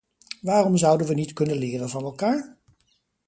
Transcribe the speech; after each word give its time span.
Waarom 0.41 0.77
zouden 0.77 1.07
we 1.07 1.13
niet 1.13 1.33
kunnen 1.33 1.57
leren 1.57 1.89
van 1.89 2.03
elkaar? 2.03 2.57